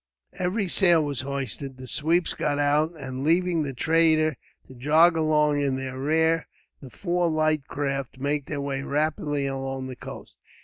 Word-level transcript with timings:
Every 0.33 0.67
sail 0.67 1.03
was 1.05 1.21
hoisted, 1.21 1.77
the 1.77 1.85
sweeps 1.85 2.33
got 2.33 2.57
out 2.57 2.95
and, 2.99 3.23
leaving 3.23 3.61
the 3.61 3.71
trader 3.75 4.35
to 4.67 4.73
jog 4.73 5.15
along 5.15 5.61
in 5.61 5.75
their 5.75 5.99
rear, 5.99 6.47
the 6.81 6.89
four 6.89 7.29
light 7.29 7.67
craft 7.67 8.17
made 8.17 8.47
their 8.47 8.61
way 8.61 8.81
rapidly 8.81 9.45
along 9.45 9.85
the 9.85 9.95
coast. 9.95 10.37